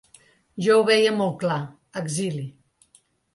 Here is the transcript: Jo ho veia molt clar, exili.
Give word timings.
Jo 0.67 0.77
ho 0.79 0.85
veia 0.87 1.11
molt 1.17 1.35
clar, 1.43 1.59
exili. 2.03 2.47